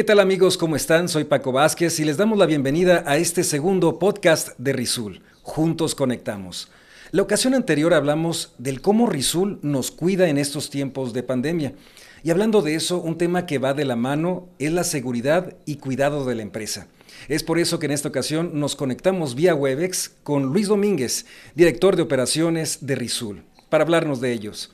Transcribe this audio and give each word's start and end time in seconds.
¿Qué 0.00 0.04
tal 0.04 0.20
amigos? 0.20 0.56
¿Cómo 0.56 0.76
están? 0.76 1.10
Soy 1.10 1.24
Paco 1.24 1.52
Vázquez 1.52 2.00
y 2.00 2.06
les 2.06 2.16
damos 2.16 2.38
la 2.38 2.46
bienvenida 2.46 3.04
a 3.06 3.18
este 3.18 3.44
segundo 3.44 3.98
podcast 3.98 4.56
de 4.56 4.72
Rizul. 4.72 5.20
Juntos 5.42 5.94
conectamos. 5.94 6.70
La 7.10 7.20
ocasión 7.20 7.52
anterior 7.52 7.92
hablamos 7.92 8.54
del 8.56 8.80
cómo 8.80 9.06
Rizul 9.06 9.58
nos 9.60 9.90
cuida 9.90 10.30
en 10.30 10.38
estos 10.38 10.70
tiempos 10.70 11.12
de 11.12 11.22
pandemia. 11.22 11.74
Y 12.22 12.30
hablando 12.30 12.62
de 12.62 12.76
eso, 12.76 12.98
un 12.98 13.18
tema 13.18 13.44
que 13.44 13.58
va 13.58 13.74
de 13.74 13.84
la 13.84 13.94
mano 13.94 14.48
es 14.58 14.72
la 14.72 14.84
seguridad 14.84 15.54
y 15.66 15.76
cuidado 15.76 16.24
de 16.24 16.34
la 16.34 16.40
empresa. 16.40 16.86
Es 17.28 17.42
por 17.42 17.58
eso 17.58 17.78
que 17.78 17.84
en 17.84 17.92
esta 17.92 18.08
ocasión 18.08 18.52
nos 18.54 18.76
conectamos 18.76 19.34
vía 19.34 19.54
Webex 19.54 20.12
con 20.22 20.44
Luis 20.44 20.68
Domínguez, 20.68 21.26
director 21.54 21.96
de 21.96 22.02
operaciones 22.02 22.86
de 22.86 22.94
Rizul, 22.94 23.42
para 23.68 23.84
hablarnos 23.84 24.22
de 24.22 24.32
ellos. 24.32 24.72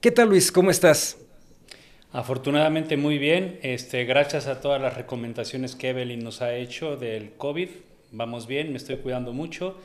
¿Qué 0.00 0.10
tal 0.10 0.30
Luis? 0.30 0.50
¿Cómo 0.50 0.70
estás? 0.70 1.18
Afortunadamente 2.12 2.98
muy 2.98 3.16
bien, 3.16 3.58
este, 3.62 4.04
gracias 4.04 4.46
a 4.46 4.60
todas 4.60 4.82
las 4.82 4.94
recomendaciones 4.98 5.74
que 5.74 5.88
Evelyn 5.88 6.22
nos 6.22 6.42
ha 6.42 6.54
hecho 6.54 6.96
del 6.96 7.32
COVID, 7.38 7.68
vamos 8.10 8.46
bien, 8.46 8.70
me 8.70 8.76
estoy 8.76 8.96
cuidando 8.98 9.32
mucho 9.32 9.78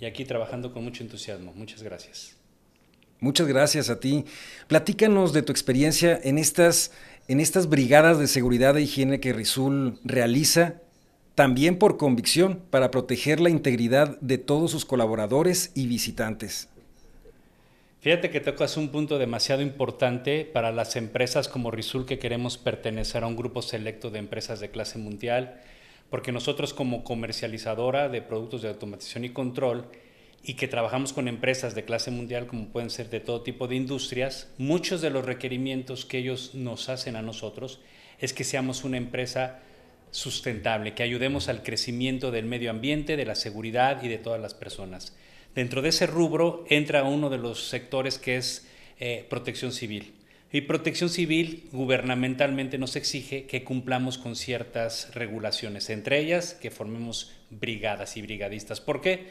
y 0.00 0.04
aquí 0.04 0.24
trabajando 0.24 0.72
con 0.72 0.84
mucho 0.84 1.02
entusiasmo. 1.02 1.52
Muchas 1.56 1.82
gracias. 1.82 2.36
Muchas 3.18 3.48
gracias 3.48 3.90
a 3.90 3.98
ti. 3.98 4.24
Platícanos 4.68 5.32
de 5.32 5.42
tu 5.42 5.50
experiencia 5.50 6.18
en 6.22 6.38
estas, 6.38 6.92
en 7.26 7.40
estas 7.40 7.68
brigadas 7.68 8.20
de 8.20 8.28
seguridad 8.28 8.76
e 8.76 8.82
higiene 8.82 9.18
que 9.18 9.32
Rizul 9.32 9.98
realiza, 10.04 10.82
también 11.34 11.78
por 11.78 11.96
convicción, 11.96 12.62
para 12.70 12.92
proteger 12.92 13.40
la 13.40 13.50
integridad 13.50 14.20
de 14.20 14.38
todos 14.38 14.70
sus 14.70 14.84
colaboradores 14.84 15.72
y 15.74 15.88
visitantes. 15.88 16.68
Fíjate 18.02 18.30
que 18.30 18.40
tocas 18.40 18.76
un 18.76 18.88
punto 18.88 19.16
demasiado 19.16 19.62
importante 19.62 20.44
para 20.44 20.72
las 20.72 20.96
empresas 20.96 21.46
como 21.46 21.70
Rizul 21.70 22.04
que 22.04 22.18
queremos 22.18 22.58
pertenecer 22.58 23.22
a 23.22 23.28
un 23.28 23.36
grupo 23.36 23.62
selecto 23.62 24.10
de 24.10 24.18
empresas 24.18 24.58
de 24.58 24.72
clase 24.72 24.98
mundial, 24.98 25.60
porque 26.10 26.32
nosotros 26.32 26.74
como 26.74 27.04
comercializadora 27.04 28.08
de 28.08 28.20
productos 28.20 28.62
de 28.62 28.70
automatización 28.70 29.24
y 29.24 29.28
control 29.28 29.86
y 30.42 30.54
que 30.54 30.66
trabajamos 30.66 31.12
con 31.12 31.28
empresas 31.28 31.76
de 31.76 31.84
clase 31.84 32.10
mundial 32.10 32.48
como 32.48 32.70
pueden 32.70 32.90
ser 32.90 33.08
de 33.08 33.20
todo 33.20 33.42
tipo 33.42 33.68
de 33.68 33.76
industrias, 33.76 34.52
muchos 34.58 35.00
de 35.00 35.10
los 35.10 35.24
requerimientos 35.24 36.04
que 36.04 36.18
ellos 36.18 36.56
nos 36.56 36.88
hacen 36.88 37.14
a 37.14 37.22
nosotros 37.22 37.78
es 38.18 38.32
que 38.32 38.42
seamos 38.42 38.82
una 38.82 38.96
empresa 38.96 39.60
sustentable, 40.10 40.94
que 40.94 41.04
ayudemos 41.04 41.48
al 41.48 41.62
crecimiento 41.62 42.32
del 42.32 42.46
medio 42.46 42.72
ambiente, 42.72 43.16
de 43.16 43.26
la 43.26 43.36
seguridad 43.36 44.02
y 44.02 44.08
de 44.08 44.18
todas 44.18 44.40
las 44.40 44.54
personas. 44.54 45.14
Dentro 45.54 45.82
de 45.82 45.90
ese 45.90 46.06
rubro 46.06 46.64
entra 46.68 47.04
uno 47.04 47.28
de 47.28 47.38
los 47.38 47.68
sectores 47.68 48.18
que 48.18 48.36
es 48.36 48.66
eh, 48.98 49.26
protección 49.28 49.72
civil. 49.72 50.14
Y 50.50 50.62
protección 50.62 51.10
civil 51.10 51.68
gubernamentalmente 51.72 52.78
nos 52.78 52.96
exige 52.96 53.44
que 53.44 53.64
cumplamos 53.64 54.18
con 54.18 54.36
ciertas 54.36 55.14
regulaciones, 55.14 55.90
entre 55.90 56.18
ellas 56.20 56.54
que 56.54 56.70
formemos 56.70 57.32
brigadas 57.50 58.16
y 58.16 58.22
brigadistas. 58.22 58.80
¿Por 58.80 59.00
qué? 59.00 59.28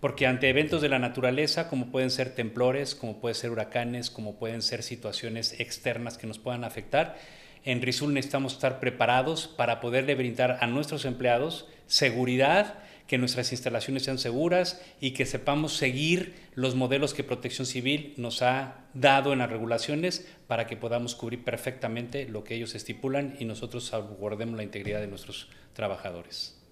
Porque 0.00 0.26
ante 0.26 0.48
eventos 0.48 0.82
de 0.82 0.88
la 0.88 0.98
naturaleza, 0.98 1.68
como 1.68 1.90
pueden 1.90 2.10
ser 2.10 2.34
temblores, 2.34 2.94
como 2.94 3.20
pueden 3.20 3.36
ser 3.36 3.50
huracanes, 3.50 4.10
como 4.10 4.36
pueden 4.36 4.62
ser 4.62 4.82
situaciones 4.82 5.58
externas 5.60 6.18
que 6.18 6.26
nos 6.26 6.38
puedan 6.38 6.64
afectar, 6.64 7.16
en 7.64 7.80
Rizul 7.80 8.12
necesitamos 8.12 8.54
estar 8.54 8.78
preparados 8.78 9.48
para 9.48 9.80
poderle 9.80 10.14
brindar 10.14 10.58
a 10.60 10.66
nuestros 10.66 11.04
empleados 11.04 11.66
seguridad, 11.86 12.78
que 13.06 13.18
nuestras 13.18 13.52
instalaciones 13.52 14.04
sean 14.04 14.18
seguras 14.18 14.80
y 15.00 15.10
que 15.10 15.26
sepamos 15.26 15.76
seguir 15.76 16.34
los 16.54 16.74
modelos 16.74 17.12
que 17.14 17.24
Protección 17.24 17.66
Civil 17.66 18.14
nos 18.16 18.42
ha 18.42 18.86
dado 18.94 19.32
en 19.32 19.40
las 19.40 19.50
regulaciones 19.50 20.26
para 20.46 20.66
que 20.66 20.76
podamos 20.76 21.14
cubrir 21.14 21.44
perfectamente 21.44 22.28
lo 22.28 22.44
que 22.44 22.54
ellos 22.54 22.74
estipulan 22.74 23.36
y 23.38 23.44
nosotros 23.44 23.84
salvaguardemos 23.84 24.56
la 24.56 24.62
integridad 24.62 25.00
de 25.00 25.08
nuestros 25.08 25.48
trabajadores. 25.74 26.63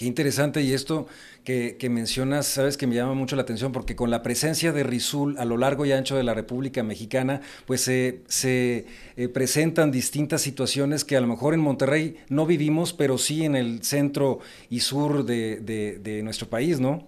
Qué 0.00 0.06
interesante 0.06 0.62
y 0.62 0.72
esto 0.72 1.08
que, 1.44 1.76
mencionas, 1.90 2.46
sabes 2.46 2.78
que 2.78 2.86
me 2.86 2.94
llama 2.94 3.12
mucho 3.12 3.36
la 3.36 3.42
atención 3.42 3.70
porque 3.70 3.96
con 3.96 4.10
la 4.10 4.22
presencia 4.22 4.72
de 4.72 4.82
Rizul 4.82 5.36
a 5.36 5.44
lo 5.44 5.58
largo 5.58 5.84
y 5.84 5.92
ancho 5.92 6.16
de 6.16 6.22
la 6.22 6.32
República 6.32 6.82
Mexicana, 6.82 7.42
pues 7.66 7.82
se 7.82 8.22
eh, 8.34 9.28
presentan 9.28 9.90
distintas 9.90 10.40
situaciones 10.40 11.04
que 11.04 11.18
a 11.18 11.20
lo 11.20 11.26
mejor 11.26 11.52
en 11.52 11.60
Monterrey 11.60 12.16
no 12.30 12.46
vivimos, 12.46 12.94
pero 12.94 13.18
sí 13.18 13.44
en 13.44 13.54
el 13.54 13.82
centro 13.82 14.38
y 14.70 14.80
sur 14.80 15.26
de, 15.26 16.20
nuestro 16.24 16.48
país, 16.48 16.80
¿no? 16.80 17.06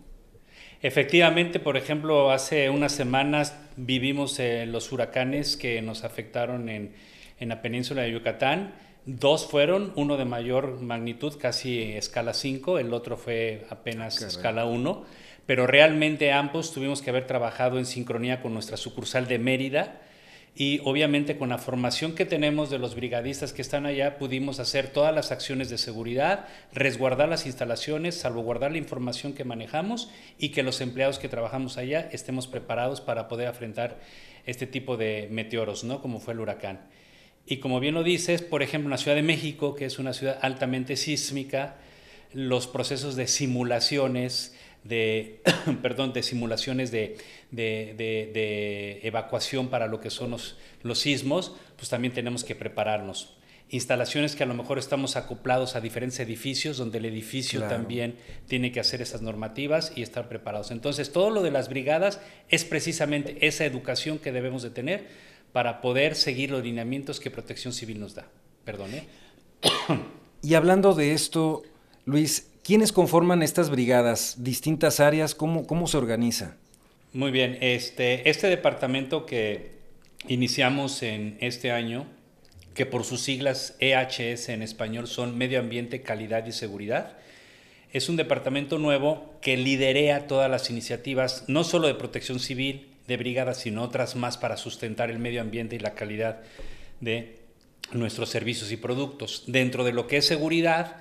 Efectivamente, 0.83 1.61
por 1.61 1.79
ejemplo, 1.79 2.31
hace 2.31 2.69
unas 2.69 2.93
semanas 2.93 3.57
vivimos 3.79 4.39
eh, 4.39 4.67
los 4.67 4.93
huracanes 4.93 5.57
que 5.57 5.81
nos 5.81 6.05
afectaron 6.05 6.69
en, 6.69 6.93
en 7.41 7.49
la 7.49 7.63
península 7.63 8.03
de 8.03 8.13
Yucatán 8.13 8.75
Dos 9.05 9.49
fueron, 9.49 9.93
uno 9.97 10.17
de 10.17 10.25
mayor 10.25 10.81
magnitud, 10.81 11.35
casi 11.37 11.83
escala 11.83 12.35
5, 12.35 12.79
el 12.79 12.95
otro 12.95 13.17
fue 13.17 13.67
apenas 13.69 14.23
escala 14.23 14.65
1, 14.65 15.05
pero 15.45 15.67
realmente 15.67 16.31
ambos 16.31 16.73
tuvimos 16.73 17.03
que 17.03 17.11
haber 17.11 17.27
trabajado 17.27 17.81
en 17.81 17.87
sincronía 17.87 18.41
con 18.41 18.55
nuestra 18.55 18.77
sucursal 18.77 19.27
de 19.27 19.41
Mérida 19.41 20.01
y 20.55 20.81
obviamente 20.85 21.37
con 21.37 21.49
la 21.49 21.59
formación 21.59 22.15
que 22.15 22.27
tenemos 22.27 22.71
de 22.71 22.79
los 22.79 22.95
brigadistas 22.95 23.53
que 23.53 23.63
están 23.63 23.87
allá 23.87 24.19
pudimos 24.19 24.61
hacer 24.61 24.87
todas 24.89 25.13
las 25.13 25.33
acciones 25.33 25.69
de 25.69 25.79
seguridad, 25.79 26.47
resguardar 26.73 27.29
las 27.29 27.45
instalaciones, 27.45 28.15
salvaguardar 28.15 28.71
la 28.71 28.79
información 28.79 29.33
que 29.33 29.45
manejamos 29.45 30.13
y 30.39 30.51
que 30.51 30.63
los 30.63 30.81
empleados 30.81 31.19
que 31.19 31.29
trabajamos 31.29 31.77
allá 31.77 32.09
estemos 32.13 32.47
preparados 32.47 33.01
para 33.01 33.27
poder 33.27 33.49
afrontar 33.49 33.99
este 34.47 34.69
tipo 34.69 34.97
de 34.97 35.27
meteoros, 35.33 35.83
¿no? 35.83 36.01
Como 36.01 36.21
fue 36.21 36.35
el 36.35 36.41
huracán. 36.41 36.83
Y 37.53 37.59
como 37.59 37.81
bien 37.81 37.93
lo 37.93 38.03
dices, 38.03 38.41
por 38.41 38.63
ejemplo, 38.63 38.87
en 38.87 38.93
la 38.93 38.97
Ciudad 38.97 39.15
de 39.15 39.23
México, 39.23 39.75
que 39.75 39.85
es 39.85 39.99
una 39.99 40.15
ciudad 40.15 40.39
altamente 40.41 40.97
sísmica, 40.97 41.77
los 42.33 42.67
procesos 42.67 43.15
de 43.15 43.27
simulaciones, 43.27 44.57
de, 44.85 45.43
perdón, 45.83 46.15
de 46.15 46.23
simulaciones 46.23 46.91
de, 46.91 47.19
de, 47.51 49.01
evacuación 49.03 49.69
para 49.69 49.87
lo 49.87 50.01
que 50.01 50.09
son 50.09 50.31
los, 50.31 50.57
los 50.83 51.01
sismos, 51.01 51.55
pues 51.77 51.91
también 51.91 52.15
tenemos 52.15 52.43
que 52.43 52.55
prepararnos 52.55 53.37
instalaciones 53.73 54.37
que 54.37 54.43
a 54.43 54.47
lo 54.47 54.53
mejor 54.53 54.79
estamos 54.79 55.17
acoplados 55.17 55.77
a 55.77 55.81
diferentes 55.81 56.21
edificios, 56.21 56.77
donde 56.77 56.99
el 56.99 57.07
edificio 57.07 57.63
también 57.63 58.17
tiene 58.47 58.71
que 58.71 58.81
hacer 58.81 59.01
esas 59.01 59.23
normativas 59.23 59.93
y 59.97 60.03
estar 60.03 60.29
preparados. 60.29 60.71
Entonces, 60.71 61.11
todo 61.11 61.31
lo 61.31 61.43
de 61.43 61.51
las 61.51 61.71
brigadas 61.71 62.21
es 62.51 62.67
precisamente 62.67 63.47
esa 63.47 63.65
educación 63.65 64.19
que 64.19 64.31
debemos 64.31 64.63
de 64.63 64.71
tener 64.71 65.07
para 65.53 65.81
poder 65.81 66.15
seguir 66.15 66.51
los 66.51 66.63
lineamientos 66.63 67.21
que 67.21 67.31
Protección 67.31 67.73
Civil 67.73 68.01
nos 68.01 68.15
da. 68.15 68.27
Perdone. 68.65 69.05
Y 70.43 70.55
hablando 70.55 70.95
de 70.95 71.13
esto, 71.13 71.63
Luis, 72.05 72.49
¿quiénes 72.65 72.91
conforman 72.91 73.43
estas 73.43 73.71
brigadas? 73.71 74.37
¿Distintas 74.39 74.99
áreas? 74.99 75.37
¿Cómo, 75.37 75.67
cómo 75.67 75.87
se 75.87 75.97
organiza? 75.99 76.57
Muy 77.13 77.31
bien, 77.31 77.59
este, 77.61 78.29
este 78.29 78.49
departamento 78.49 79.25
que 79.27 79.73
iniciamos 80.27 81.03
en 81.03 81.37
este 81.41 81.71
año, 81.71 82.07
que 82.75 82.87
por 82.87 83.05
sus 83.05 83.21
siglas 83.21 83.77
EHS 83.81 84.49
en 84.49 84.63
español 84.63 85.07
son 85.07 85.37
Medio 85.37 85.61
Ambiente, 85.61 86.03
Calidad 86.03 86.47
y 86.47 86.53
Seguridad, 86.53 87.19
es 87.93 88.09
un 88.09 88.17
departamento 88.17 88.79
nuevo 88.79 89.35
que 89.43 89.57
liderea 89.57 90.27
todas 90.27 90.51
las 90.51 90.71
iniciativas, 90.71 91.45
no 91.49 91.65
solo 91.65 91.87
de 91.87 91.95
protección 91.95 92.41
civil, 92.41 92.92
de 93.07 93.17
brigadas, 93.17 93.59
sino 93.59 93.83
otras 93.83 94.17
más 94.17 94.39
para 94.39 94.57
sustentar 94.57 95.11
el 95.11 95.19
medio 95.19 95.41
ambiente 95.41 95.77
y 95.77 95.81
la 95.81 95.95
calidad 95.95 96.41
de 97.01 97.39
nuestros 97.93 98.31
servicios 98.31 98.73
y 98.73 98.77
productos. 98.77 99.45
Dentro 99.47 99.85
de 99.85 99.93
lo 99.93 100.07
que 100.07 100.19
es 100.19 100.27
seguridad, 100.27 100.97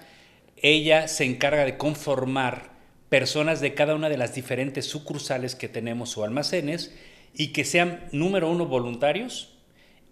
ella 0.57 1.07
se 1.07 1.25
encarga 1.25 1.65
de 1.65 1.77
conformar 1.77 2.71
personas 3.09 3.61
de 3.61 3.73
cada 3.73 3.95
una 3.95 4.09
de 4.09 4.17
las 4.17 4.35
diferentes 4.35 4.85
sucursales 4.85 5.55
que 5.55 5.67
tenemos 5.67 6.17
o 6.17 6.23
almacenes 6.23 6.95
y 7.33 7.47
que 7.47 7.65
sean, 7.65 8.07
número 8.11 8.49
uno, 8.49 8.65
voluntarios 8.65 9.57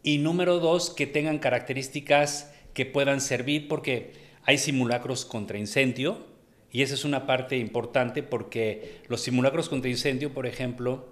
y 0.04 0.18
número 0.18 0.60
dos, 0.60 0.90
que 0.90 1.08
tengan 1.08 1.40
características 1.40 2.52
que 2.74 2.86
puedan 2.86 3.22
servir 3.22 3.68
porque 3.68 4.14
hay 4.44 4.58
simulacros 4.58 5.26
contra 5.26 5.58
incendio 5.58 6.28
y 6.72 6.82
esa 6.84 6.94
es 6.94 7.04
una 7.04 7.26
parte 7.26 7.58
importante 7.58 8.24
porque 8.24 9.02
los 9.08 9.22
simulacros 9.22 9.70
contra 9.70 9.90
incendio, 9.90 10.34
por 10.34 10.46
ejemplo, 10.46 11.10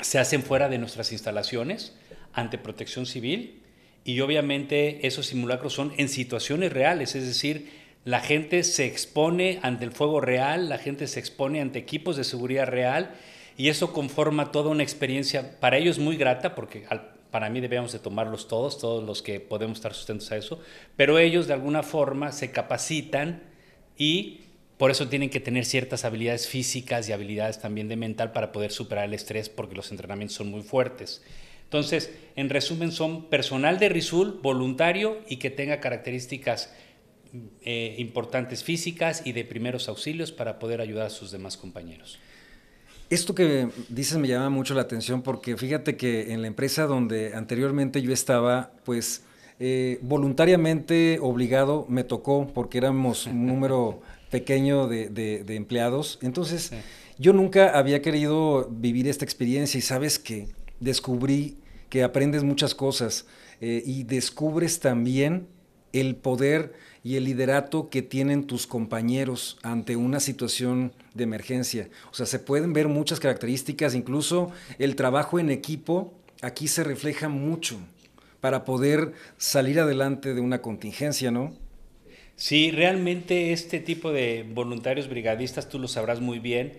se 0.00 0.18
hacen 0.18 0.42
fuera 0.42 0.68
de 0.68 0.78
nuestras 0.78 1.12
instalaciones 1.12 1.94
ante 2.32 2.58
protección 2.58 3.06
civil 3.06 3.62
y 4.04 4.20
obviamente 4.20 5.06
esos 5.06 5.26
simulacros 5.26 5.72
son 5.72 5.92
en 5.96 6.08
situaciones 6.08 6.72
reales, 6.72 7.14
es 7.14 7.26
decir, 7.26 7.70
la 8.04 8.20
gente 8.20 8.62
se 8.62 8.86
expone 8.86 9.58
ante 9.62 9.84
el 9.84 9.92
fuego 9.92 10.20
real, 10.20 10.68
la 10.68 10.78
gente 10.78 11.06
se 11.06 11.20
expone 11.20 11.60
ante 11.60 11.78
equipos 11.78 12.16
de 12.16 12.24
seguridad 12.24 12.66
real 12.66 13.14
y 13.56 13.68
eso 13.68 13.92
conforma 13.92 14.52
toda 14.52 14.70
una 14.70 14.82
experiencia 14.82 15.58
para 15.60 15.76
ellos 15.76 15.98
muy 15.98 16.16
grata 16.16 16.54
porque 16.54 16.86
para 17.30 17.50
mí 17.50 17.60
debemos 17.60 17.92
de 17.92 17.98
tomarlos 17.98 18.48
todos, 18.48 18.78
todos 18.78 19.04
los 19.04 19.20
que 19.20 19.40
podemos 19.40 19.78
estar 19.78 19.92
sustentos 19.92 20.30
a 20.32 20.36
eso, 20.36 20.60
pero 20.96 21.18
ellos 21.18 21.46
de 21.46 21.54
alguna 21.54 21.82
forma 21.82 22.32
se 22.32 22.50
capacitan 22.50 23.42
y 23.98 24.40
por 24.78 24.92
eso 24.92 25.08
tienen 25.08 25.28
que 25.28 25.40
tener 25.40 25.64
ciertas 25.64 26.04
habilidades 26.04 26.46
físicas 26.46 27.08
y 27.08 27.12
habilidades 27.12 27.60
también 27.60 27.88
de 27.88 27.96
mental 27.96 28.32
para 28.32 28.52
poder 28.52 28.70
superar 28.70 29.04
el 29.06 29.14
estrés 29.14 29.48
porque 29.48 29.74
los 29.74 29.90
entrenamientos 29.90 30.36
son 30.36 30.50
muy 30.50 30.62
fuertes. 30.62 31.20
Entonces, 31.64 32.10
en 32.36 32.48
resumen, 32.48 32.92
son 32.92 33.26
personal 33.26 33.78
de 33.78 33.90
RISUL 33.90 34.38
voluntario 34.40 35.18
y 35.28 35.36
que 35.36 35.50
tenga 35.50 35.80
características 35.80 36.72
eh, 37.62 37.96
importantes 37.98 38.64
físicas 38.64 39.20
y 39.26 39.32
de 39.32 39.44
primeros 39.44 39.88
auxilios 39.88 40.32
para 40.32 40.58
poder 40.58 40.80
ayudar 40.80 41.06
a 41.06 41.10
sus 41.10 41.30
demás 41.30 41.58
compañeros. 41.58 42.18
Esto 43.10 43.34
que 43.34 43.68
dices 43.88 44.16
me 44.16 44.28
llama 44.28 44.48
mucho 44.48 44.74
la 44.74 44.82
atención 44.82 45.22
porque 45.22 45.56
fíjate 45.56 45.96
que 45.96 46.32
en 46.32 46.40
la 46.40 46.48
empresa 46.48 46.86
donde 46.86 47.34
anteriormente 47.34 48.00
yo 48.00 48.12
estaba, 48.12 48.72
pues 48.84 49.24
eh, 49.60 49.98
voluntariamente 50.02 51.18
obligado 51.20 51.84
me 51.88 52.04
tocó 52.04 52.46
porque 52.54 52.78
éramos 52.78 53.26
un 53.26 53.46
número 53.46 54.00
pequeño 54.30 54.88
de, 54.88 55.44
empleados. 55.48 56.18
Entonces, 56.22 56.72
yo 57.18 57.32
nunca 57.32 57.78
había 57.78 58.02
querido 58.02 58.68
vivir 58.70 59.08
esta 59.08 59.24
experiencia 59.24 59.78
y 59.78 59.82
sabes 59.82 60.18
que 60.18 60.48
descubrí 60.80 61.58
que 61.88 62.02
aprendes 62.02 62.44
muchas 62.44 62.74
cosas 62.74 63.26
eh, 63.60 63.82
y 63.84 64.04
descubres 64.04 64.80
también 64.80 65.48
el 65.92 66.16
poder 66.16 66.74
y 67.02 67.16
el 67.16 67.24
liderato 67.24 67.88
que 67.88 68.02
tienen 68.02 68.46
tus 68.46 68.66
compañeros 68.66 69.58
ante 69.62 69.96
una 69.96 70.20
situación 70.20 70.92
de 71.14 71.24
emergencia. 71.24 71.88
O 72.10 72.14
sea, 72.14 72.26
se 72.26 72.38
pueden 72.38 72.72
ver 72.72 72.88
muchas 72.88 73.20
características, 73.20 73.94
incluso 73.94 74.50
el 74.78 74.96
trabajo 74.96 75.38
en 75.38 75.50
equipo 75.50 76.12
aquí 76.42 76.68
se 76.68 76.84
refleja 76.84 77.28
mucho 77.28 77.78
para 78.40 78.64
poder 78.64 79.12
salir 79.36 79.80
adelante 79.80 80.34
de 80.34 80.40
una 80.40 80.60
contingencia, 80.60 81.30
¿no? 81.30 81.54
Sí, 82.38 82.70
realmente 82.70 83.52
este 83.52 83.80
tipo 83.80 84.12
de 84.12 84.46
voluntarios 84.48 85.08
brigadistas, 85.08 85.68
tú 85.68 85.80
lo 85.80 85.88
sabrás 85.88 86.20
muy 86.20 86.38
bien, 86.38 86.74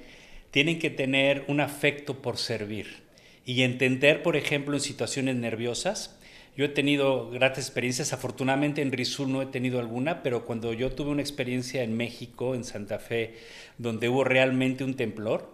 tienen 0.51 0.79
que 0.79 0.89
tener 0.89 1.43
un 1.49 1.59
afecto 1.59 2.21
por 2.21 2.37
servir 2.37 3.03
y 3.43 3.63
entender, 3.63 4.23
por 4.23 4.37
ejemplo, 4.37 4.73
en 4.75 4.79
situaciones 4.79 5.35
nerviosas, 5.35 6.17
yo 6.55 6.63
he 6.63 6.69
tenido 6.69 7.29
gratas 7.29 7.65
experiencias, 7.65 8.13
afortunadamente 8.13 8.81
en 8.81 8.93
Rizul 8.93 9.33
no 9.33 9.41
he 9.41 9.47
tenido 9.47 9.79
alguna, 9.79 10.23
pero 10.23 10.45
cuando 10.45 10.71
yo 10.71 10.93
tuve 10.93 11.11
una 11.11 11.21
experiencia 11.21 11.83
en 11.83 11.97
México, 11.97 12.55
en 12.55 12.63
Santa 12.63 12.97
Fe, 12.97 13.35
donde 13.77 14.07
hubo 14.07 14.23
realmente 14.23 14.85
un 14.85 14.93
temblor, 14.93 15.51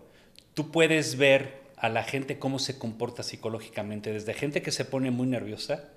tú 0.53 0.69
puedes 0.69 1.17
ver 1.17 1.63
a 1.77 1.89
la 1.89 2.03
gente 2.03 2.37
cómo 2.37 2.59
se 2.59 2.77
comporta 2.77 3.23
psicológicamente, 3.23 4.13
desde 4.13 4.35
gente 4.35 4.61
que 4.61 4.71
se 4.71 4.85
pone 4.85 5.09
muy 5.09 5.25
nerviosa, 5.25 5.89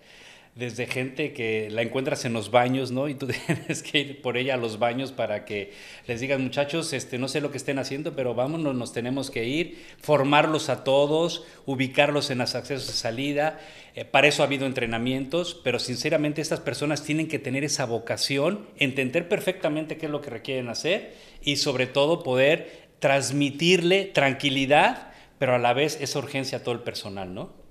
desde 0.58 0.88
gente 0.88 1.32
que 1.32 1.70
la 1.70 1.82
encuentras 1.82 2.24
en 2.24 2.32
los 2.32 2.50
baños, 2.50 2.90
¿no? 2.90 3.08
Y 3.08 3.14
tú 3.14 3.28
tienes 3.46 3.80
que 3.84 4.00
ir 4.00 4.20
por 4.20 4.36
ella 4.36 4.54
a 4.54 4.56
los 4.56 4.80
baños 4.80 5.12
para 5.12 5.44
que 5.44 5.72
les 6.08 6.20
digas, 6.20 6.40
muchachos, 6.40 6.92
este, 6.92 7.16
no 7.16 7.28
sé 7.28 7.40
lo 7.40 7.52
que 7.52 7.58
estén 7.58 7.78
haciendo, 7.78 8.16
pero 8.16 8.34
vámonos, 8.34 8.74
nos 8.74 8.92
tenemos 8.92 9.30
que 9.30 9.44
ir, 9.44 9.78
formarlos 10.00 10.68
a 10.68 10.82
todos, 10.82 11.44
ubicarlos 11.64 12.30
en 12.30 12.38
los 12.38 12.56
accesos 12.56 12.88
de 12.88 12.92
salida. 12.94 13.60
Eh, 13.94 14.04
para 14.04 14.26
eso 14.26 14.42
ha 14.42 14.46
habido 14.46 14.66
entrenamientos, 14.66 15.60
pero 15.62 15.78
sinceramente 15.78 16.42
estas 16.42 16.58
personas 16.58 17.04
tienen 17.04 17.28
que 17.28 17.38
tener 17.38 17.62
esa 17.62 17.86
vocación, 17.86 18.66
entender 18.78 19.28
perfectamente 19.28 19.96
qué 19.96 20.06
es 20.06 20.12
lo 20.12 20.22
que 20.22 20.30
requieren 20.30 20.68
hacer 20.70 21.14
y 21.40 21.56
sobre 21.56 21.86
todo 21.86 22.24
poder 22.24 22.88
transmitirle 22.98 24.06
tranquilidad, 24.06 25.12
pero 25.38 25.54
a 25.54 25.58
la 25.58 25.72
vez 25.72 26.00
esa 26.00 26.18
urgencia 26.18 26.58
a 26.58 26.62
todo 26.64 26.74
el 26.74 26.80
personal, 26.80 27.32
¿no? 27.32 27.67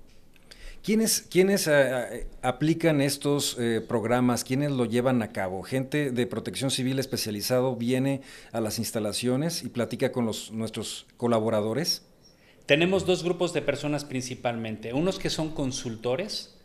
¿Quiénes, 0.88 1.66
eh, 1.66 1.66
eh, 1.70 2.26
aplican 2.40 3.02
estos 3.02 3.58
eh, 3.58 3.84
programas? 3.86 4.42
¿Quiénes 4.42 4.70
lo 4.70 4.86
llevan 4.86 5.20
a 5.20 5.32
cabo? 5.32 5.62
¿Gente 5.62 6.10
de 6.10 6.26
protección 6.26 6.70
civil 6.70 6.98
especializado 6.98 7.76
viene 7.76 8.22
a 8.52 8.62
las 8.62 8.78
instalaciones 8.78 9.64
y 9.64 9.68
platica 9.68 10.12
con 10.12 10.24
los, 10.24 10.50
nuestros 10.50 11.06
colaboradores? 11.18 12.06
Tenemos 12.64 13.04
dos 13.04 13.22
grupos 13.22 13.52
de 13.52 13.60
personas 13.60 14.06
principalmente. 14.06 14.94
Unos 14.94 15.18
que 15.18 15.28
son 15.28 15.50
consultores, 15.50 16.57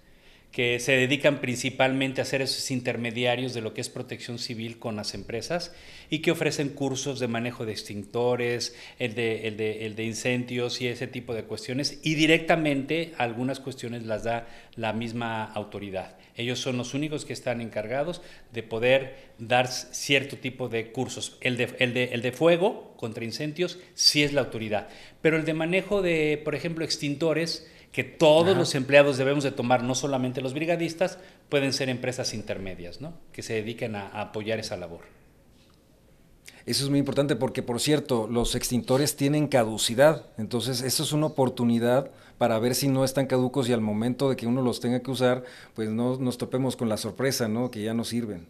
que 0.53 0.79
se 0.79 0.91
dedican 0.91 1.41
principalmente 1.41 2.21
a 2.21 2.25
ser 2.25 2.44
esos 2.44 2.69
intermediarios 2.69 3.55
de 3.55 3.61
lo 3.61 3.73
que 3.73 3.81
es 3.81 3.89
protección 3.89 4.38
civil 4.38 4.77
con 4.77 4.95
las 4.95 5.15
empresas 5.15 5.73
y 6.11 6.19
que 6.19 6.29
ofrecen 6.29 6.69
cursos 6.69 7.19
de 7.19 7.27
manejo 7.27 7.65
de 7.65 7.71
extintores, 7.71 8.75
el 9.00 9.15
de, 9.15 9.47
el 9.47 9.57
de, 9.57 9.88
el 9.88 9.95
de 9.95 10.03
incendios 10.03 10.79
y 10.79 10.88
ese 10.88 11.07
tipo 11.07 11.33
de 11.33 11.45
cuestiones 11.45 12.00
y 12.03 12.13
directamente 12.13 13.13
algunas 13.17 13.59
cuestiones 13.59 14.03
las 14.03 14.25
da 14.25 14.47
la 14.75 14.94
misma 14.94 15.44
autoridad. 15.44 16.17
Ellos 16.35 16.59
son 16.59 16.77
los 16.77 16.94
únicos 16.94 17.25
que 17.25 17.33
están 17.33 17.59
encargados 17.59 18.21
de 18.51 18.61
poder 18.61 19.15
dar 19.39 19.67
cierto 19.67 20.38
tipo 20.38 20.69
de 20.69 20.91
cursos. 20.91 21.38
El 21.41 21.57
de, 21.57 21.75
el 21.79 21.95
de, 21.95 22.03
el 22.06 22.21
de 22.21 22.31
fuego 22.31 22.94
contra 22.97 23.25
incendios 23.25 23.79
sí 23.95 24.21
es 24.21 24.33
la 24.33 24.41
autoridad, 24.41 24.88
pero 25.23 25.35
el 25.38 25.45
de 25.45 25.53
manejo 25.56 26.03
de, 26.03 26.39
por 26.44 26.53
ejemplo, 26.53 26.85
extintores, 26.85 27.67
que 27.94 28.04
todos 28.04 28.57
los 28.57 28.74
empleados 28.74 29.18
debemos 29.18 29.44
de 29.44 29.51
tomar, 29.51 29.84
no 29.84 29.94
solamente 29.94 30.42
los 30.42 30.56
brigadistas, 30.56 31.19
pueden 31.48 31.72
ser 31.74 31.90
empresas 31.90 32.34
intermedias, 32.34 33.00
¿no? 33.00 33.13
que 33.31 33.44
se 33.44 33.54
dediquen 33.54 33.95
a, 33.95 34.07
apoyar 34.19 34.60
esa 34.60 34.75
labor. 34.75 35.01
Eso 36.66 36.84
es 36.84 36.90
muy 36.90 36.98
importante 36.98 37.36
porque, 37.36 37.62
por 37.62 37.80
cierto, 37.80 38.28
los 38.28 38.56
extintores 38.56 39.16
tienen 39.16 39.48
caducidad, 39.48 40.25
entonces 40.40 40.81
eso 40.81 41.04
es 41.04 41.13
una 41.13 41.28
oportunidad 41.28 42.10
para 42.40 42.57
ver 42.57 42.74
si 42.74 42.88
no 42.88 43.06
están 43.06 43.28
caducos 43.28 43.69
y 43.69 43.74
al 43.74 43.81
momento 43.81 44.30
de 44.30 44.38
que 44.38 44.48
uno 44.48 44.63
los 44.63 44.80
tenga 44.80 45.01
que 45.01 45.12
usar, 45.12 45.44
pues 45.75 45.90
no 45.90 46.18
nos 46.18 46.40
topemos 46.40 46.75
con 46.75 46.90
la 46.90 46.98
sorpresa, 46.98 47.48
¿no? 47.48 47.69
Que 47.69 47.84
ya 47.84 47.94
no 47.94 48.06
sirven. 48.06 48.48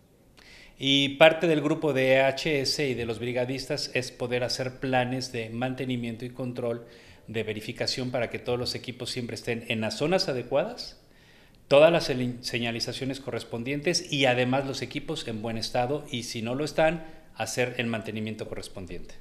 Y 0.80 1.10
parte 1.18 1.48
del 1.48 1.62
grupo 1.62 1.92
de 1.92 2.14
EHS 2.16 2.80
y 2.80 2.94
de 2.94 3.06
los 3.06 3.20
brigadistas 3.20 3.92
es 3.94 4.12
poder 4.12 4.44
hacer 4.44 4.80
planes 4.80 5.32
de 5.32 5.50
mantenimiento 5.50 6.24
y 6.24 6.30
control 6.30 6.86
de 7.28 7.44
verificación 7.44 8.12
para 8.12 8.30
que 8.30 8.40
todos 8.40 8.60
los 8.60 8.76
equipos 8.76 9.10
siempre 9.10 9.36
estén 9.36 9.66
en 9.68 9.82
las 9.82 9.98
zonas 9.98 10.28
adecuadas, 10.30 11.00
todas 11.68 11.92
las 11.92 12.12
señalizaciones 12.42 13.20
correspondientes 13.20 14.12
y 14.12 14.26
además 14.26 14.66
los 14.66 14.82
equipos 14.82 15.28
en 15.28 15.42
buen 15.42 15.58
estado 15.58 16.06
y 16.12 16.24
si 16.24 16.42
no 16.42 16.56
lo 16.56 16.66
están, 16.66 17.06
hacer 17.36 17.76
el 17.78 17.88
mantenimiento 17.88 18.48
correspondiente. 18.48 19.16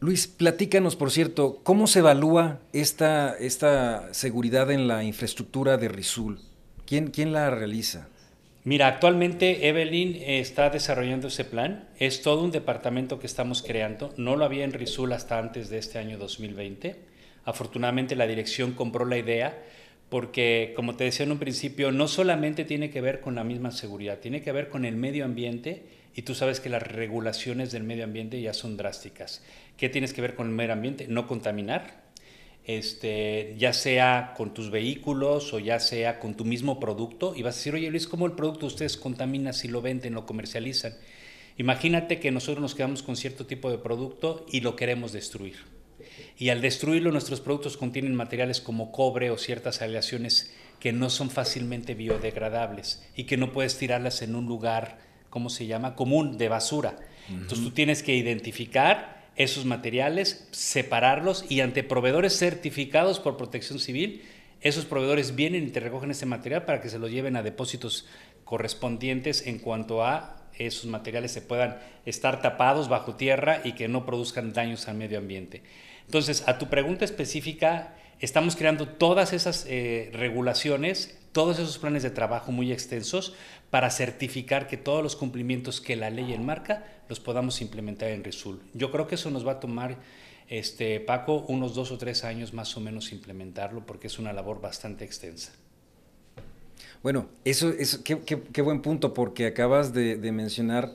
Luis, 0.00 0.26
platícanos, 0.26 0.96
por 0.96 1.10
cierto, 1.10 1.60
¿cómo 1.62 1.86
se 1.86 2.00
evalúa 2.00 2.60
esta, 2.72 3.34
esta 3.38 4.12
seguridad 4.12 4.70
en 4.70 4.88
la 4.88 5.04
infraestructura 5.04 5.76
de 5.76 5.88
Rizul? 5.88 6.40
¿Quién, 6.86 7.10
quién 7.10 7.32
la 7.32 7.48
realiza? 7.50 8.08
Mira, 8.66 8.88
actualmente 8.88 9.68
Evelyn 9.68 10.16
está 10.22 10.70
desarrollando 10.70 11.28
ese 11.28 11.44
plan. 11.44 11.86
Es 11.98 12.22
todo 12.22 12.42
un 12.42 12.50
departamento 12.50 13.18
que 13.18 13.26
estamos 13.26 13.62
creando. 13.62 14.14
No 14.16 14.36
lo 14.36 14.46
había 14.46 14.64
en 14.64 14.72
Rizul 14.72 15.12
hasta 15.12 15.38
antes 15.38 15.68
de 15.68 15.76
este 15.76 15.98
año 15.98 16.16
2020. 16.16 16.96
Afortunadamente 17.44 18.16
la 18.16 18.26
dirección 18.26 18.72
compró 18.72 19.04
la 19.04 19.18
idea 19.18 19.62
porque, 20.08 20.72
como 20.76 20.96
te 20.96 21.04
decía 21.04 21.26
en 21.26 21.32
un 21.32 21.38
principio, 21.38 21.92
no 21.92 22.08
solamente 22.08 22.64
tiene 22.64 22.88
que 22.88 23.02
ver 23.02 23.20
con 23.20 23.34
la 23.34 23.44
misma 23.44 23.70
seguridad, 23.70 24.20
tiene 24.20 24.40
que 24.40 24.52
ver 24.52 24.70
con 24.70 24.86
el 24.86 24.96
medio 24.96 25.26
ambiente 25.26 25.82
y 26.14 26.22
tú 26.22 26.34
sabes 26.34 26.60
que 26.60 26.70
las 26.70 26.82
regulaciones 26.82 27.70
del 27.70 27.82
medio 27.82 28.04
ambiente 28.04 28.40
ya 28.40 28.54
son 28.54 28.78
drásticas. 28.78 29.44
¿Qué 29.76 29.90
tienes 29.90 30.14
que 30.14 30.22
ver 30.22 30.36
con 30.36 30.46
el 30.46 30.54
medio 30.54 30.72
ambiente? 30.72 31.06
No 31.06 31.26
contaminar, 31.26 32.03
este, 32.66 33.54
ya 33.58 33.72
sea 33.72 34.32
con 34.36 34.54
tus 34.54 34.70
vehículos 34.70 35.52
o 35.52 35.58
ya 35.58 35.80
sea 35.80 36.18
con 36.18 36.34
tu 36.34 36.44
mismo 36.44 36.80
producto, 36.80 37.34
y 37.36 37.42
vas 37.42 37.56
a 37.56 37.58
decir, 37.58 37.74
oye 37.74 37.90
Luis, 37.90 38.06
¿cómo 38.06 38.26
el 38.26 38.32
producto 38.32 38.66
ustedes 38.66 38.96
contaminan 38.96 39.54
si 39.54 39.68
lo 39.68 39.82
venden, 39.82 40.14
lo 40.14 40.26
comercializan? 40.26 40.94
Imagínate 41.56 42.18
que 42.18 42.30
nosotros 42.30 42.60
nos 42.60 42.74
quedamos 42.74 43.02
con 43.02 43.16
cierto 43.16 43.46
tipo 43.46 43.70
de 43.70 43.78
producto 43.78 44.44
y 44.50 44.60
lo 44.60 44.74
queremos 44.76 45.12
destruir. 45.12 45.56
Y 46.36 46.48
al 46.48 46.60
destruirlo, 46.60 47.12
nuestros 47.12 47.40
productos 47.40 47.76
contienen 47.76 48.14
materiales 48.14 48.60
como 48.60 48.90
cobre 48.90 49.30
o 49.30 49.38
ciertas 49.38 49.80
aleaciones 49.80 50.52
que 50.80 50.92
no 50.92 51.10
son 51.10 51.30
fácilmente 51.30 51.94
biodegradables 51.94 53.02
y 53.16 53.24
que 53.24 53.36
no 53.36 53.52
puedes 53.52 53.78
tirarlas 53.78 54.20
en 54.22 54.34
un 54.34 54.46
lugar, 54.46 54.98
¿cómo 55.30 55.48
se 55.48 55.66
llama? 55.66 55.94
Común, 55.94 56.36
de 56.38 56.48
basura. 56.48 56.96
Entonces 57.28 57.64
tú 57.64 57.70
tienes 57.70 58.02
que 58.02 58.14
identificar 58.14 59.23
esos 59.36 59.64
materiales, 59.64 60.48
separarlos 60.52 61.44
y 61.48 61.60
ante 61.60 61.82
proveedores 61.82 62.38
certificados 62.38 63.20
por 63.20 63.36
protección 63.36 63.78
civil, 63.78 64.22
esos 64.60 64.84
proveedores 64.84 65.34
vienen 65.34 65.64
y 65.64 65.70
te 65.70 65.80
recogen 65.80 66.10
ese 66.10 66.26
material 66.26 66.64
para 66.64 66.80
que 66.80 66.88
se 66.88 66.98
lo 66.98 67.08
lleven 67.08 67.36
a 67.36 67.42
depósitos 67.42 68.06
correspondientes 68.44 69.46
en 69.46 69.58
cuanto 69.58 70.04
a 70.04 70.36
esos 70.58 70.86
materiales 70.86 71.32
se 71.32 71.42
puedan 71.42 71.78
estar 72.06 72.40
tapados 72.40 72.88
bajo 72.88 73.16
tierra 73.16 73.60
y 73.64 73.72
que 73.72 73.88
no 73.88 74.06
produzcan 74.06 74.52
daños 74.52 74.88
al 74.88 74.96
medio 74.96 75.18
ambiente. 75.18 75.62
Entonces, 76.06 76.44
a 76.46 76.58
tu 76.58 76.68
pregunta 76.68 77.04
específica, 77.04 77.94
estamos 78.20 78.56
creando 78.56 78.88
todas 78.88 79.32
esas 79.32 79.66
eh, 79.68 80.10
regulaciones, 80.12 81.18
todos 81.32 81.58
esos 81.58 81.78
planes 81.78 82.02
de 82.02 82.10
trabajo 82.10 82.52
muy 82.52 82.72
extensos 82.72 83.34
para 83.70 83.90
certificar 83.90 84.68
que 84.68 84.76
todos 84.76 85.02
los 85.02 85.16
cumplimientos 85.16 85.80
que 85.80 85.96
la 85.96 86.10
ley 86.10 86.32
enmarca 86.32 86.84
los 87.08 87.20
podamos 87.20 87.60
implementar 87.60 88.10
en 88.10 88.24
Resul. 88.24 88.60
Yo 88.72 88.90
creo 88.90 89.06
que 89.06 89.16
eso 89.16 89.30
nos 89.30 89.46
va 89.46 89.52
a 89.52 89.60
tomar, 89.60 89.98
este, 90.48 91.00
Paco, 91.00 91.44
unos 91.48 91.74
dos 91.74 91.90
o 91.90 91.98
tres 91.98 92.24
años 92.24 92.54
más 92.54 92.76
o 92.76 92.80
menos 92.80 93.12
implementarlo 93.12 93.84
porque 93.84 94.06
es 94.06 94.18
una 94.18 94.32
labor 94.32 94.60
bastante 94.60 95.04
extensa. 95.04 95.52
Bueno, 97.02 97.26
eso 97.44 97.68
es 97.68 97.98
qué, 97.98 98.18
qué, 98.24 98.62
buen 98.62 98.80
punto 98.80 99.12
porque 99.12 99.46
acabas 99.46 99.92
de, 99.92 100.16
mencionar 100.32 100.92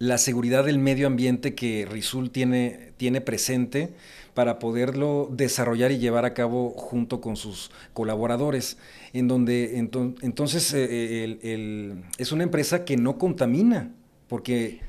la 0.00 0.16
seguridad 0.16 0.64
del 0.64 0.78
medio 0.78 1.06
ambiente 1.06 1.54
que 1.54 1.86
Rizul 1.88 2.30
tiene, 2.30 2.94
tiene 2.96 3.20
presente 3.20 3.90
para 4.32 4.58
poderlo 4.58 5.28
desarrollar 5.30 5.92
y 5.92 5.98
llevar 5.98 6.24
a 6.24 6.32
cabo 6.32 6.70
junto 6.70 7.20
con 7.20 7.36
sus 7.36 7.70
colaboradores, 7.92 8.78
en 9.12 9.28
donde 9.28 9.76
entonces 9.76 10.72
eh, 10.74 12.02
es 12.16 12.32
una 12.32 12.44
empresa 12.44 12.86
que 12.86 12.96
no 12.96 13.18
contamina, 13.18 13.92
porque 14.26 14.80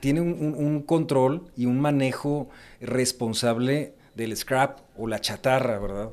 tiene 0.00 0.22
un, 0.22 0.80
control 0.80 1.44
y 1.56 1.66
un 1.66 1.78
manejo 1.78 2.48
responsable 2.80 3.92
del 4.14 4.34
scrap 4.34 4.78
o 4.96 5.06
la 5.06 5.20
chatarra, 5.20 5.78
¿verdad? 5.78 6.10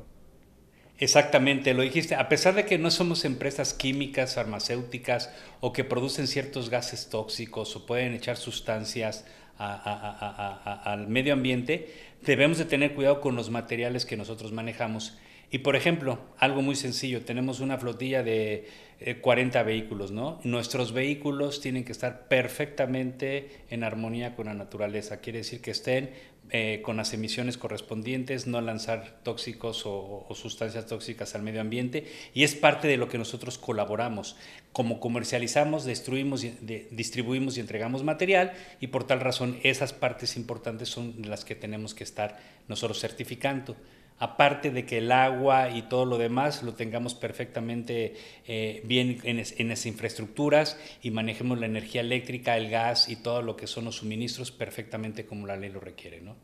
Exactamente, 1.02 1.74
lo 1.74 1.82
dijiste. 1.82 2.14
A 2.14 2.28
pesar 2.28 2.54
de 2.54 2.64
que 2.64 2.78
no 2.78 2.88
somos 2.92 3.24
empresas 3.24 3.74
químicas, 3.74 4.36
farmacéuticas 4.36 5.34
o 5.58 5.72
que 5.72 5.82
producen 5.82 6.28
ciertos 6.28 6.70
gases 6.70 7.08
tóxicos 7.08 7.74
o 7.74 7.86
pueden 7.86 8.14
echar 8.14 8.36
sustancias 8.36 9.24
al 9.58 11.08
medio 11.08 11.32
ambiente, 11.32 11.92
debemos 12.24 12.58
de 12.58 12.66
tener 12.66 12.94
cuidado 12.94 13.20
con 13.20 13.34
los 13.34 13.50
materiales 13.50 14.06
que 14.06 14.16
nosotros 14.16 14.52
manejamos. 14.52 15.18
Y 15.50 15.58
por 15.58 15.74
ejemplo, 15.74 16.20
algo 16.38 16.62
muy 16.62 16.76
sencillo, 16.76 17.24
tenemos 17.24 17.58
una 17.58 17.78
flotilla 17.78 18.22
de 18.22 18.68
40 19.20 19.60
eh, 19.60 19.64
vehículos, 19.64 20.12
¿no? 20.12 20.40
Nuestros 20.44 20.92
vehículos 20.92 21.60
tienen 21.60 21.82
que 21.82 21.90
estar 21.90 22.28
perfectamente 22.28 23.50
en 23.70 23.82
armonía 23.82 24.36
con 24.36 24.46
la 24.46 24.54
naturaleza, 24.54 25.20
quiere 25.20 25.40
decir 25.40 25.60
que 25.60 25.72
estén 25.72 26.10
eh, 26.54 26.82
con 26.82 26.98
las 26.98 27.14
emisiones 27.14 27.56
correspondientes, 27.56 28.46
no 28.46 28.60
lanzar 28.60 29.20
tóxicos 29.22 29.84
o, 29.86 30.26
sustancias 30.34 30.84
tóxicas 30.84 31.34
al 31.34 31.40
medio 31.40 31.62
ambiente 31.62 32.12
y 32.34 32.44
es 32.44 32.54
parte 32.54 32.88
de 32.88 32.98
lo 32.98 33.08
que 33.08 33.16
nosotros 33.16 33.56
colaboramos. 33.56 34.36
Como 34.70 35.00
comercializamos, 35.00 35.86
destruimos, 35.86 36.44
distribuimos 36.90 37.56
y 37.56 37.60
entregamos 37.60 38.04
material 38.04 38.52
y 38.80 38.88
por 38.88 39.04
tal 39.04 39.20
razón 39.20 39.58
esas 39.62 39.94
partes 39.94 40.36
importantes 40.36 40.90
son 40.90 41.14
las 41.24 41.46
que 41.46 41.54
tenemos 41.54 41.94
que 41.94 42.04
estar 42.04 42.38
nosotros 42.68 43.00
certificando 43.00 43.74
aparte 44.22 44.70
de 44.70 44.86
que 44.86 44.98
el 44.98 45.10
agua 45.10 45.70
y 45.70 45.82
todo 45.82 46.04
lo 46.04 46.16
demás 46.16 46.62
lo 46.62 46.74
tengamos 46.74 47.12
perfectamente 47.16 48.14
eh, 48.46 48.80
bien 48.84 49.18
en, 49.24 49.42
en, 49.58 49.68
las 49.68 49.84
infraestructuras 49.84 50.78
y 51.02 51.10
manejemos 51.10 51.58
la 51.58 51.66
energía 51.66 52.02
eléctrica, 52.02 52.56
el 52.56 52.70
gas 52.70 53.08
y 53.08 53.16
todo 53.16 53.42
lo 53.42 53.56
que 53.56 53.66
son 53.66 53.84
los 53.84 53.96
suministros 53.96 54.52
perfectamente 54.52 55.26
como 55.26 55.48
la 55.48 55.56
ley 55.56 55.70
lo 55.70 55.80
requiere. 55.80 56.20
¿no? 56.20 56.36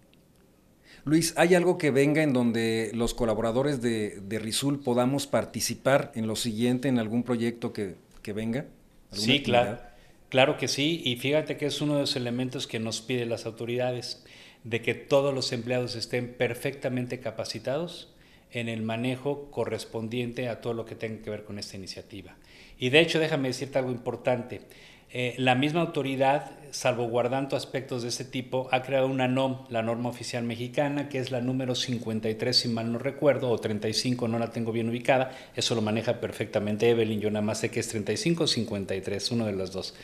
Luis, 1.04 1.34
¿hay 1.36 1.54
algo 1.54 1.78
que 1.78 1.92
venga 1.92 2.20
en 2.24 2.32
donde 2.32 2.90
los 2.94 3.14
colaboradores 3.14 3.80
de, 3.80 4.18
de 4.22 4.40
Rizul 4.40 4.80
podamos 4.80 5.28
participar 5.28 6.10
en 6.16 6.26
lo 6.26 6.34
siguiente, 6.34 6.88
en 6.88 6.98
algún 6.98 7.22
proyecto 7.22 7.72
que, 7.72 7.94
que 8.22 8.32
venga? 8.32 8.66
Sí, 9.12 9.40
claro. 9.40 9.78
Claro 10.28 10.58
que 10.58 10.68
sí, 10.68 11.00
y 11.06 11.16
fíjate 11.16 11.56
que 11.56 11.64
es 11.64 11.80
uno 11.80 11.94
de 11.94 12.00
los 12.00 12.14
elementos 12.14 12.66
que 12.66 12.78
nos 12.78 13.00
piden 13.00 13.30
las 13.30 13.46
autoridades 13.46 14.22
de 14.64 14.82
que 14.82 14.94
todos 14.94 15.34
los 15.34 15.52
empleados 15.52 15.96
estén 15.96 16.34
perfectamente 16.34 17.20
capacitados 17.20 18.08
en 18.50 18.68
el 18.68 18.82
manejo 18.82 19.50
correspondiente 19.50 20.48
a 20.48 20.60
todo 20.60 20.74
lo 20.74 20.84
que 20.84 20.94
tenga 20.94 21.22
que 21.22 21.30
ver 21.30 21.44
con 21.44 21.58
esta 21.58 21.76
iniciativa. 21.76 22.36
Y 22.78 22.90
de 22.90 23.00
hecho, 23.00 23.18
déjame 23.18 23.48
decirte 23.48 23.78
algo 23.78 23.90
importante. 23.90 24.60
Eh, 25.10 25.34
la 25.38 25.54
misma 25.54 25.80
autoridad, 25.80 26.50
salvaguardando 26.70 27.56
aspectos 27.56 28.02
de 28.02 28.08
ese 28.08 28.26
tipo, 28.26 28.68
ha 28.72 28.82
creado 28.82 29.06
una 29.06 29.26
NOM, 29.26 29.64
la 29.70 29.82
norma 29.82 30.10
oficial 30.10 30.44
mexicana, 30.44 31.08
que 31.08 31.18
es 31.18 31.30
la 31.30 31.40
número 31.40 31.74
53, 31.74 32.54
si 32.54 32.68
mal 32.68 32.92
no 32.92 32.98
recuerdo, 32.98 33.50
o 33.50 33.58
35, 33.58 34.28
no 34.28 34.38
la 34.38 34.50
tengo 34.50 34.70
bien 34.70 34.90
ubicada. 34.90 35.32
Eso 35.56 35.74
lo 35.74 35.80
maneja 35.80 36.20
perfectamente 36.20 36.90
Evelyn, 36.90 37.20
yo 37.20 37.30
nada 37.30 37.44
más 37.44 37.60
sé 37.60 37.70
que 37.70 37.80
es 37.80 37.88
35 37.88 38.44
o 38.44 38.46
53, 38.46 39.30
uno 39.30 39.46
de 39.46 39.52
los 39.52 39.72
dos. 39.72 39.94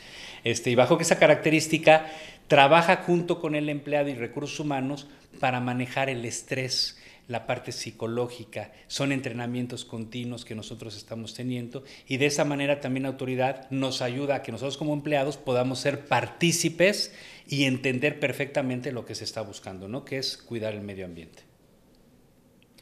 Este, 0.43 0.71
y 0.71 0.75
bajo 0.75 0.99
esa 0.99 1.19
característica, 1.19 2.07
trabaja 2.47 2.97
junto 2.97 3.39
con 3.39 3.53
el 3.53 3.69
empleado 3.69 4.09
y 4.09 4.15
recursos 4.15 4.59
humanos 4.59 5.07
para 5.39 5.59
manejar 5.59 6.09
el 6.09 6.25
estrés, 6.25 6.97
la 7.27 7.47
parte 7.47 7.71
psicológica, 7.71 8.71
son 8.87 9.11
entrenamientos 9.11 9.85
continuos 9.85 10.45
que 10.45 10.55
nosotros 10.55 10.95
estamos 10.95 11.33
teniendo 11.33 11.83
y 12.07 12.17
de 12.17 12.27
esa 12.27 12.45
manera 12.45 12.81
también 12.81 13.03
la 13.03 13.09
autoridad 13.09 13.69
nos 13.71 14.01
ayuda 14.01 14.35
a 14.35 14.41
que 14.43 14.51
nosotros 14.51 14.77
como 14.77 14.93
empleados 14.93 15.37
podamos 15.37 15.79
ser 15.79 16.05
partícipes 16.05 17.13
y 17.47 17.65
entender 17.65 18.19
perfectamente 18.19 18.91
lo 18.91 19.05
que 19.05 19.15
se 19.15 19.23
está 19.23 19.41
buscando, 19.41 19.87
¿no? 19.87 20.05
que 20.05 20.17
es 20.17 20.37
cuidar 20.37 20.73
el 20.73 20.81
medio 20.81 21.05
ambiente. 21.05 21.43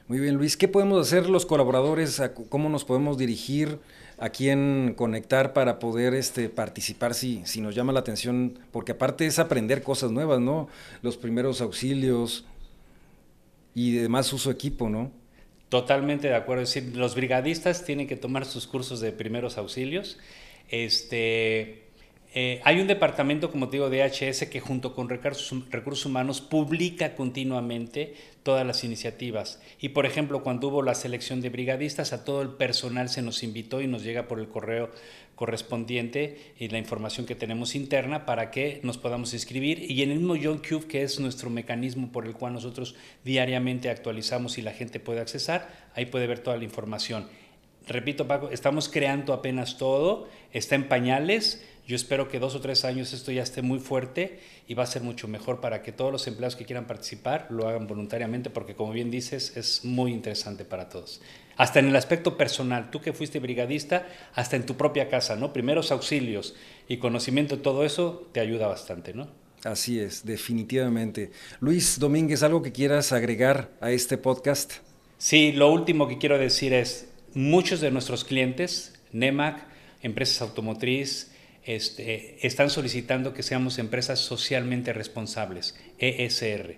Muy 0.08 0.20
bien, 0.20 0.36
Luis. 0.36 0.58
¿Qué 0.58 0.68
podemos 0.68 1.08
hacer 1.08 1.30
los 1.30 1.46
colaboradores? 1.46 2.22
¿Cómo 2.50 2.68
nos 2.68 2.84
podemos 2.84 3.18
dirigir? 3.18 3.80
¿A 4.18 4.30
quién 4.30 4.96
conectar 4.98 5.54
para 5.54 5.80
poder 5.80 6.14
este, 6.14 6.50
participar 6.50 7.14
si, 7.14 7.42
si 7.46 7.62
nos 7.62 7.74
llama 7.74 7.94
la 7.94 8.02
atención? 8.02 8.60
Porque 8.72 8.92
aparte 8.92 9.26
es 9.26 9.40
aprender 9.40 9.82
cosas 9.82 10.12
nuevas, 10.12 10.42
¿no? 10.42 10.68
Los 11.02 11.16
primeros 11.16 11.62
auxilios 11.62 12.46
y 13.76 13.94
demás 13.94 14.32
uso 14.34 14.52
equipo, 14.52 14.90
¿no? 14.90 15.12
Totalmente 15.70 16.28
de 16.28 16.36
acuerdo. 16.36 16.64
Es 16.64 16.74
decir, 16.74 16.96
los 16.96 17.16
brigadistas 17.16 17.84
tienen 17.86 18.08
que 18.08 18.16
tomar 18.16 18.46
sus 18.46 18.68
cursos 18.68 19.00
de 19.00 19.12
primeros 19.12 19.58
auxilios. 19.58 20.20
Este, 20.70 21.83
eh, 22.36 22.62
hay 22.64 22.80
un 22.80 22.88
departamento, 22.88 23.52
como 23.52 23.70
te 23.70 23.78
digo, 23.78 23.92
de 23.92 24.04
HS 24.04 24.48
que 24.48 24.60
junto 24.60 24.96
con 24.96 25.08
recursos, 25.08 26.06
humanos 26.06 26.42
publica 26.42 27.16
continuamente 27.16 28.16
todas 28.42 28.66
las 28.66 28.84
iniciativas. 28.84 29.62
Y 29.80 29.90
por 29.90 30.08
ejemplo, 30.08 30.42
cuando 30.42 30.70
hubo 30.70 30.82
la 30.82 30.96
selección 30.96 31.42
de 31.42 31.50
brigadistas, 31.50 32.12
a 32.12 32.26
todo 32.26 32.42
el 32.42 32.50
personal 32.50 33.10
se 33.10 33.22
nos 33.22 33.44
invitó 33.44 33.82
y 33.82 33.88
nos 33.88 34.04
llega 34.04 34.28
por 34.28 34.40
el 34.40 34.48
correo 34.48 34.90
correspondiente 35.36 36.54
y 36.60 36.70
la 36.70 36.80
información 36.80 37.28
que 37.28 37.36
tenemos 37.36 37.76
interna 37.76 38.26
para 38.26 38.50
que 38.50 38.80
nos 38.82 38.98
podamos 38.98 39.34
inscribir. 39.36 39.92
Y 39.92 40.02
en 40.02 40.10
el 40.10 40.18
mismo 40.18 40.36
John 40.42 40.58
Cube, 40.58 40.88
que 40.88 41.04
es 41.04 41.20
nuestro 41.20 41.52
mecanismo 41.52 42.12
por 42.12 42.26
el 42.26 42.34
cual 42.34 42.54
nosotros 42.54 42.96
diariamente 43.24 43.92
actualizamos 43.92 44.58
y 44.58 44.64
la 44.64 44.72
gente 44.72 45.00
puede 45.00 45.22
accesar, 45.22 45.70
ahí 45.94 46.08
puede 46.08 46.26
ver 46.26 46.40
toda 46.40 46.58
la 46.58 46.64
información. 46.64 47.28
Repito, 47.86 48.28
Paco, 48.28 48.50
estamos 48.50 48.88
creando 48.88 49.34
apenas 49.34 49.78
todo, 49.78 50.30
está 50.54 50.76
en 50.76 50.88
pañales 50.88 51.64
yo 51.86 51.96
espero 51.96 52.30
que 52.30 52.40
dos 52.40 52.56
o 52.56 52.62
tres 52.62 52.86
años 52.86 53.12
esto 53.12 53.32
ya 53.32 53.44
esté 53.44 53.62
muy 53.62 53.80
fuerte 53.80 54.40
y 54.68 54.74
va 54.74 54.84
a 54.84 54.88
ser 54.88 55.02
mucho 55.02 55.28
mejor 55.28 55.60
para 55.60 55.82
que 55.82 55.92
todos 55.92 56.12
los 56.12 56.28
empleados 56.28 56.56
que 56.56 56.66
quieran 56.66 56.88
participar 56.88 57.48
lo 57.50 57.68
hagan 57.68 57.88
voluntariamente 57.88 58.50
porque 58.50 58.74
como 58.74 58.94
bien 58.94 59.12
dices 59.12 59.58
es 59.58 59.84
muy 59.84 60.14
interesante 60.14 60.64
para 60.64 60.88
todos. 60.88 61.22
Hasta 61.58 61.80
en 61.80 61.88
el 61.88 61.96
aspecto 61.96 62.38
personal, 62.38 62.90
tú 62.90 63.02
que 63.02 63.14
fuiste 63.14 63.40
brigadista, 63.40 64.08
hasta 64.34 64.56
en 64.56 64.66
tu 64.66 64.76
propia 64.76 65.10
casa, 65.10 65.36
¿no? 65.36 65.54
Primeros 65.54 65.92
auxilios 65.92 66.56
y 66.88 66.98
conocimiento 66.98 67.58
de 67.58 67.62
todo 67.62 67.84
eso 67.84 68.28
te 68.32 68.40
ayuda 68.40 68.68
bastante, 68.68 69.14
¿no? 69.14 69.28
Así 69.64 70.00
es, 70.00 70.26
definitivamente. 70.26 71.32
Luis 71.60 72.00
Domínguez, 72.00 72.44
¿algo 72.44 72.62
que 72.62 72.72
quieras 72.72 73.12
agregar 73.14 73.72
a 73.82 73.92
este 73.92 74.18
podcast? 74.18 74.74
Sí, 75.18 75.52
lo 75.52 75.72
último 75.72 76.08
que 76.08 76.18
quiero 76.18 76.38
decir 76.38 76.74
es, 76.74 77.10
muchos 77.34 77.80
de 77.80 77.92
nuestros 77.92 78.26
clientes, 78.26 78.94
NEMAC, 79.14 79.64
empresas 80.02 80.42
automotriz, 80.42 81.33
este, 81.66 82.46
están 82.46 82.70
solicitando 82.70 83.34
que 83.34 83.44
seamos 83.44 83.80
empresas 83.80 84.20
socialmente 84.20 84.94
responsables, 84.94 85.76
ESR. 86.00 86.78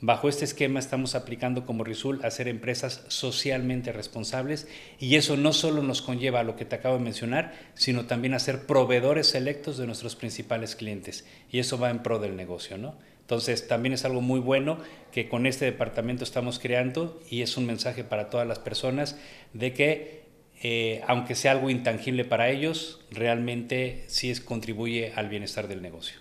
Bajo 0.00 0.28
este 0.28 0.44
esquema 0.44 0.78
estamos 0.78 1.16
aplicando 1.16 1.66
como 1.66 1.82
RISUL 1.82 2.24
a 2.24 2.30
ser 2.30 2.46
empresas 2.46 3.02
socialmente 3.08 3.90
responsables 3.92 4.68
y 5.00 5.16
eso 5.16 5.36
no 5.36 5.52
solo 5.52 5.82
nos 5.82 6.02
conlleva 6.02 6.38
a 6.38 6.44
lo 6.44 6.54
que 6.54 6.64
te 6.64 6.76
acabo 6.76 6.98
de 6.98 7.02
mencionar, 7.02 7.52
sino 7.74 8.06
también 8.06 8.34
a 8.34 8.38
ser 8.38 8.64
proveedores 8.64 9.26
selectos 9.26 9.76
de 9.76 9.86
nuestros 9.86 10.14
principales 10.14 10.76
clientes 10.76 11.24
y 11.50 11.58
eso 11.58 11.78
va 11.78 11.90
en 11.90 12.04
pro 12.04 12.20
del 12.20 12.36
negocio, 12.36 12.78
¿no? 12.78 12.94
Entonces 13.22 13.66
también 13.66 13.92
es 13.92 14.04
algo 14.04 14.20
muy 14.20 14.38
bueno 14.38 14.78
que 15.10 15.28
con 15.28 15.46
este 15.46 15.64
departamento 15.64 16.22
estamos 16.22 16.60
creando 16.60 17.20
y 17.28 17.42
es 17.42 17.56
un 17.56 17.66
mensaje 17.66 18.04
para 18.04 18.30
todas 18.30 18.46
las 18.46 18.60
personas 18.60 19.18
de 19.52 19.74
que 19.74 20.27
eh, 20.62 21.02
aunque 21.06 21.34
sea 21.34 21.52
algo 21.52 21.70
intangible 21.70 22.24
para 22.24 22.50
ellos, 22.50 23.00
realmente 23.10 24.04
sí 24.08 24.30
es, 24.30 24.40
contribuye 24.40 25.12
al 25.14 25.28
bienestar 25.28 25.68
del 25.68 25.82
negocio. 25.82 26.18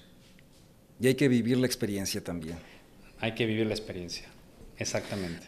Y 0.99 1.07
hay 1.07 1.15
que 1.15 1.27
vivir 1.27 1.57
la 1.57 1.67
experiencia 1.67 2.23
también. 2.23 2.57
Hay 3.19 3.33
que 3.33 3.45
vivir 3.45 3.65
la 3.65 3.73
experiencia, 3.73 4.27
exactamente. 4.77 5.47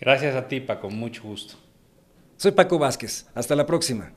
Gracias 0.00 0.36
a 0.36 0.46
ti, 0.46 0.60
Paco, 0.60 0.90
mucho 0.90 1.24
gusto. 1.24 1.56
Soy 2.36 2.52
Paco 2.52 2.78
Vázquez. 2.78 3.26
Hasta 3.34 3.56
la 3.56 3.66
próxima. 3.66 4.12